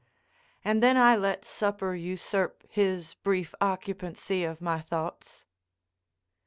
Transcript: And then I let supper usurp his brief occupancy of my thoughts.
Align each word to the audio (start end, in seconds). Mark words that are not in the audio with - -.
And 0.65 0.81
then 0.81 0.97
I 0.97 1.15
let 1.15 1.45
supper 1.45 1.93
usurp 1.93 2.63
his 2.67 3.13
brief 3.13 3.53
occupancy 3.61 4.43
of 4.43 4.59
my 4.59 4.79
thoughts. 4.81 5.45